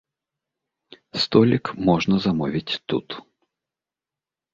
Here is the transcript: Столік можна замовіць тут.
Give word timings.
Столік 1.23 1.65
можна 1.89 2.15
замовіць 2.25 2.79
тут. 2.95 3.07